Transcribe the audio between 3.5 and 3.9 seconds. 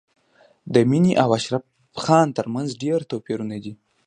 دي